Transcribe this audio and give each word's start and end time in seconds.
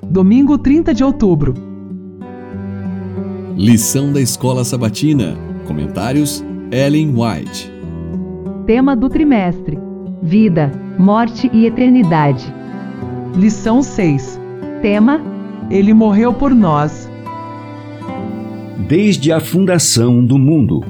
Domingo 0.00 0.56
30 0.56 0.94
de 0.94 1.04
outubro. 1.04 1.52
Lição 3.54 4.10
da 4.10 4.22
Escola 4.22 4.64
Sabatina. 4.64 5.36
Comentários: 5.66 6.42
Ellen 6.70 7.14
White. 7.14 7.70
Tema 8.66 8.96
do 8.96 9.10
trimestre: 9.10 9.78
Vida, 10.22 10.72
Morte 10.98 11.50
e 11.52 11.66
Eternidade. 11.66 12.52
Lição 13.36 13.82
6. 13.82 14.40
Tema: 14.80 15.20
Ele 15.70 15.92
morreu 15.92 16.32
por 16.32 16.54
nós. 16.54 17.10
Desde 18.88 19.30
a 19.30 19.40
fundação 19.40 20.24
do 20.24 20.38
mundo. 20.38 20.80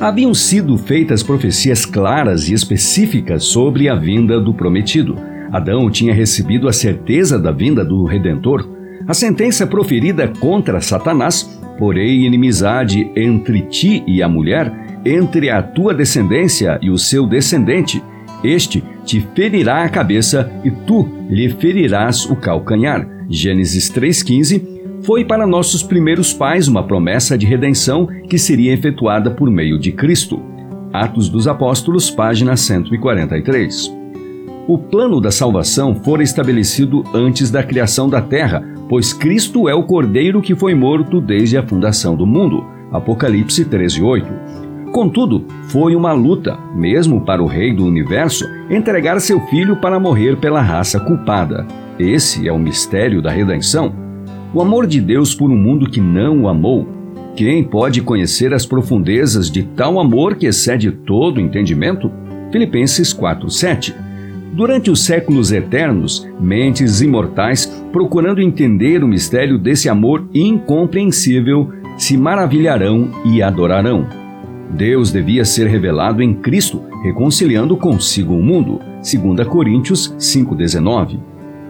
Haviam 0.00 0.32
sido 0.32 0.78
feitas 0.78 1.22
profecias 1.22 1.84
claras 1.84 2.48
e 2.48 2.54
específicas 2.54 3.44
sobre 3.44 3.86
a 3.86 3.94
vinda 3.94 4.40
do 4.40 4.54
prometido. 4.54 5.14
Adão 5.52 5.90
tinha 5.90 6.12
recebido 6.12 6.68
a 6.68 6.72
certeza 6.72 7.38
da 7.38 7.50
vinda 7.50 7.84
do 7.84 8.04
Redentor. 8.04 8.68
A 9.06 9.14
sentença 9.14 9.66
proferida 9.66 10.28
contra 10.40 10.80
Satanás, 10.80 11.58
porém 11.78 12.26
inimizade 12.26 13.10
entre 13.16 13.62
ti 13.62 14.02
e 14.06 14.22
a 14.22 14.28
mulher, 14.28 14.72
entre 15.04 15.48
a 15.50 15.62
tua 15.62 15.94
descendência 15.94 16.78
e 16.82 16.90
o 16.90 16.98
seu 16.98 17.26
descendente. 17.26 18.02
Este 18.44 18.84
te 19.04 19.26
ferirá 19.34 19.84
a 19.84 19.88
cabeça 19.88 20.50
e 20.64 20.70
tu 20.70 21.08
lhe 21.28 21.48
ferirás 21.48 22.26
o 22.26 22.36
calcanhar. 22.36 23.08
Gênesis 23.28 23.90
3,15 23.90 24.78
foi 25.02 25.24
para 25.24 25.46
nossos 25.46 25.82
primeiros 25.82 26.32
pais 26.32 26.68
uma 26.68 26.82
promessa 26.82 27.38
de 27.38 27.46
redenção 27.46 28.06
que 28.28 28.38
seria 28.38 28.72
efetuada 28.72 29.30
por 29.30 29.50
meio 29.50 29.78
de 29.78 29.92
Cristo. 29.92 30.42
Atos 30.92 31.28
dos 31.28 31.46
Apóstolos, 31.46 32.10
página 32.10 32.56
143. 32.56 33.97
O 34.68 34.76
plano 34.76 35.18
da 35.18 35.30
salvação 35.30 35.94
fora 35.94 36.22
estabelecido 36.22 37.02
antes 37.14 37.50
da 37.50 37.62
criação 37.62 38.06
da 38.06 38.20
terra, 38.20 38.62
pois 38.86 39.14
Cristo 39.14 39.66
é 39.66 39.72
o 39.72 39.82
Cordeiro 39.82 40.42
que 40.42 40.54
foi 40.54 40.74
morto 40.74 41.22
desde 41.22 41.56
a 41.56 41.66
fundação 41.66 42.14
do 42.14 42.26
mundo. 42.26 42.66
Apocalipse 42.92 43.64
13:8. 43.64 44.26
Contudo, 44.92 45.46
foi 45.68 45.96
uma 45.96 46.12
luta, 46.12 46.58
mesmo 46.74 47.22
para 47.22 47.42
o 47.42 47.46
Rei 47.46 47.72
do 47.72 47.86
Universo, 47.86 48.44
entregar 48.68 49.18
seu 49.22 49.40
filho 49.46 49.76
para 49.76 49.98
morrer 49.98 50.36
pela 50.36 50.60
raça 50.60 51.00
culpada. 51.00 51.66
Esse 51.98 52.46
é 52.46 52.52
o 52.52 52.58
mistério 52.58 53.22
da 53.22 53.30
redenção. 53.30 53.94
O 54.52 54.60
amor 54.60 54.86
de 54.86 55.00
Deus 55.00 55.34
por 55.34 55.50
um 55.50 55.56
mundo 55.56 55.88
que 55.88 56.00
não 56.00 56.42
o 56.42 56.48
amou. 56.48 56.86
Quem 57.34 57.64
pode 57.64 58.02
conhecer 58.02 58.52
as 58.52 58.66
profundezas 58.66 59.50
de 59.50 59.62
tal 59.62 59.98
amor 59.98 60.36
que 60.36 60.44
excede 60.44 60.92
todo 60.92 61.40
entendimento? 61.40 62.12
Filipenses 62.52 63.14
4:7. 63.14 64.07
Durante 64.58 64.90
os 64.90 65.04
séculos 65.04 65.52
eternos, 65.52 66.28
mentes 66.40 67.00
imortais, 67.00 67.64
procurando 67.92 68.40
entender 68.40 69.04
o 69.04 69.06
mistério 69.06 69.56
desse 69.56 69.88
amor 69.88 70.28
incompreensível, 70.34 71.70
se 71.96 72.16
maravilharão 72.16 73.08
e 73.24 73.40
adorarão. 73.40 74.08
Deus 74.70 75.12
devia 75.12 75.44
ser 75.44 75.68
revelado 75.68 76.24
em 76.24 76.34
Cristo, 76.34 76.82
reconciliando 77.04 77.76
consigo 77.76 78.34
o 78.34 78.42
mundo. 78.42 78.80
2 78.96 79.46
Coríntios 79.46 80.12
5,19. 80.18 81.20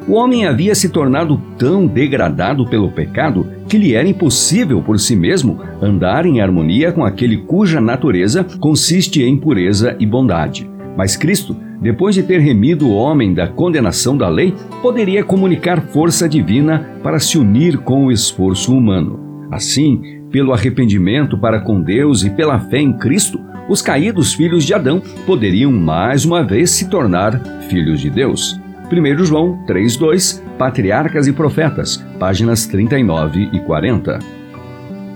O 0.09 0.14
homem 0.14 0.47
havia 0.47 0.75
se 0.75 0.89
tornado 0.89 1.39
tão 1.59 1.86
degradado 1.86 2.64
pelo 2.64 2.91
pecado 2.91 3.47
que 3.69 3.77
lhe 3.77 3.92
era 3.92 4.09
impossível 4.09 4.81
por 4.81 4.98
si 4.98 5.14
mesmo 5.14 5.61
andar 5.83 6.25
em 6.25 6.41
harmonia 6.41 6.91
com 6.91 7.05
aquele 7.05 7.36
cuja 7.36 7.83
natureza 7.83 8.47
consiste 8.59 9.22
em 9.22 9.36
pureza 9.36 9.94
e 10.00 10.06
bondade. 10.06 10.78
Mas 10.98 11.16
Cristo 11.16 11.56
depois 11.80 12.14
de 12.14 12.24
ter 12.24 12.41
remido 12.41 12.88
o 12.88 12.94
homem 12.94 13.32
da 13.32 13.46
condenação 13.46 14.16
da 14.16 14.28
lei, 14.28 14.52
poderia 14.82 15.22
comunicar 15.22 15.80
força 15.80 16.28
divina 16.28 16.91
para 17.02 17.20
se 17.20 17.38
unir 17.38 17.78
com 17.78 18.06
o 18.06 18.12
esforço 18.12 18.74
humano. 18.74 19.46
Assim, 19.50 20.22
pelo 20.30 20.52
arrependimento 20.52 21.38
para 21.38 21.60
com 21.60 21.80
Deus 21.80 22.24
e 22.24 22.30
pela 22.30 22.58
fé 22.58 22.78
em 22.78 22.92
Cristo, 22.92 23.41
os 23.69 23.80
caídos 23.80 24.34
filhos 24.34 24.64
de 24.64 24.75
Adão 24.75 25.00
poderiam 25.25 25.70
mais 25.70 26.25
uma 26.25 26.42
vez 26.42 26.70
se 26.70 26.91
tornar 26.91 27.41
filhos 27.69 28.00
de 28.00 28.10
Deus. 28.10 28.58
1 28.91 29.25
João 29.25 29.64
3,2 29.69 30.42
Patriarcas 30.58 31.28
e 31.28 31.32
Profetas, 31.32 32.04
páginas 32.19 32.66
39 32.66 33.50
e 33.53 33.60
40. 33.60 34.38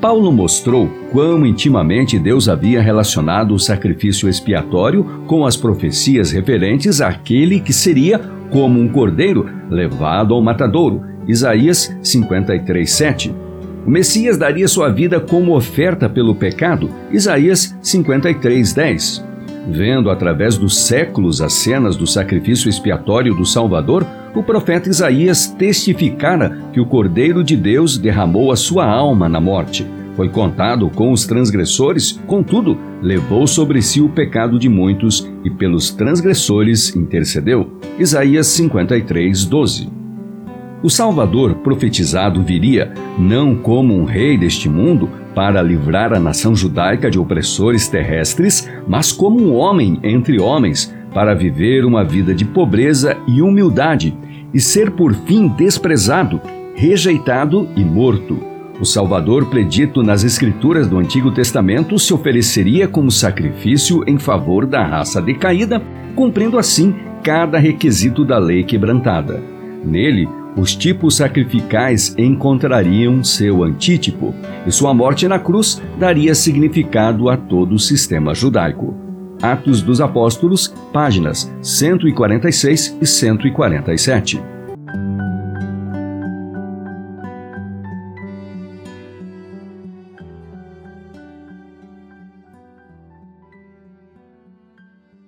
Paulo 0.02 0.32
mostrou 0.32 0.88
quão 1.12 1.46
intimamente 1.46 2.18
Deus 2.18 2.48
havia 2.48 2.82
relacionado 2.82 3.54
o 3.54 3.58
sacrifício 3.58 4.28
expiatório 4.28 5.04
com 5.28 5.46
as 5.46 5.56
profecias 5.56 6.32
referentes 6.32 7.00
àquele 7.00 7.60
que 7.60 7.72
seria 7.72 8.18
como 8.50 8.80
um 8.80 8.88
cordeiro 8.88 9.48
levado 9.70 10.34
ao 10.34 10.42
matadouro. 10.42 11.04
Isaías 11.28 11.96
53:7. 12.02 13.32
O 13.86 13.90
Messias 13.90 14.36
daria 14.36 14.66
sua 14.66 14.88
vida 14.88 15.20
como 15.20 15.56
oferta 15.56 16.08
pelo 16.08 16.34
pecado. 16.34 16.90
Isaías 17.12 17.72
53:10. 17.80 19.24
Vendo 19.70 20.10
através 20.10 20.58
dos 20.58 20.78
séculos 20.78 21.40
as 21.40 21.52
cenas 21.52 21.94
do 21.96 22.08
sacrifício 22.08 22.68
expiatório 22.68 23.36
do 23.36 23.46
Salvador, 23.46 24.04
o 24.34 24.42
profeta 24.42 24.88
Isaías 24.88 25.46
testificara 25.46 26.58
que 26.72 26.80
o 26.80 26.86
Cordeiro 26.86 27.44
de 27.44 27.56
Deus 27.56 27.98
derramou 27.98 28.50
a 28.50 28.56
sua 28.56 28.86
alma 28.86 29.28
na 29.28 29.40
morte. 29.40 29.86
Foi 30.16 30.28
contado 30.28 30.88
com 30.90 31.12
os 31.12 31.26
transgressores, 31.26 32.20
contudo, 32.26 32.78
levou 33.00 33.46
sobre 33.46 33.80
si 33.80 34.00
o 34.00 34.08
pecado 34.08 34.58
de 34.58 34.68
muitos 34.68 35.30
e 35.44 35.50
pelos 35.50 35.90
transgressores 35.90 36.94
intercedeu. 36.94 37.78
Isaías 37.98 38.46
53, 38.48 39.44
12. 39.44 39.88
O 40.82 40.90
Salvador 40.90 41.54
profetizado 41.56 42.42
viria 42.42 42.92
não 43.18 43.54
como 43.54 43.94
um 43.94 44.04
rei 44.04 44.36
deste 44.36 44.68
mundo 44.68 45.08
para 45.34 45.62
livrar 45.62 46.12
a 46.12 46.20
nação 46.20 46.54
judaica 46.54 47.10
de 47.10 47.18
opressores 47.18 47.88
terrestres, 47.88 48.68
mas 48.86 49.12
como 49.12 49.40
um 49.40 49.54
homem 49.54 49.98
entre 50.02 50.40
homens 50.40 50.92
para 51.12 51.34
viver 51.34 51.84
uma 51.84 52.04
vida 52.04 52.34
de 52.34 52.44
pobreza 52.44 53.16
e 53.26 53.42
humildade 53.42 54.16
e 54.52 54.60
ser 54.60 54.90
por 54.90 55.14
fim 55.14 55.48
desprezado, 55.48 56.40
rejeitado 56.74 57.68
e 57.76 57.84
morto. 57.84 58.38
O 58.80 58.84
Salvador, 58.84 59.46
predito 59.46 60.02
nas 60.02 60.24
Escrituras 60.24 60.88
do 60.88 60.98
Antigo 60.98 61.30
Testamento, 61.30 61.98
se 61.98 62.12
ofereceria 62.12 62.88
como 62.88 63.10
sacrifício 63.10 64.02
em 64.06 64.18
favor 64.18 64.66
da 64.66 64.84
raça 64.84 65.22
decaída, 65.22 65.80
cumprindo 66.16 66.58
assim 66.58 66.94
cada 67.22 67.58
requisito 67.58 68.24
da 68.24 68.38
lei 68.38 68.64
quebrantada. 68.64 69.40
Nele, 69.84 70.28
os 70.56 70.74
tipos 70.74 71.16
sacrificais 71.16 72.14
encontrariam 72.18 73.22
seu 73.22 73.62
antítipo, 73.62 74.34
e 74.66 74.72
sua 74.72 74.92
morte 74.92 75.26
na 75.26 75.38
cruz 75.38 75.80
daria 75.98 76.34
significado 76.34 77.28
a 77.30 77.36
todo 77.36 77.74
o 77.74 77.78
sistema 77.78 78.34
judaico. 78.34 79.11
Atos 79.42 79.82
dos 79.82 80.00
Apóstolos, 80.00 80.72
páginas 80.92 81.52
146 81.60 82.96
e 83.00 83.06
147. 83.06 84.51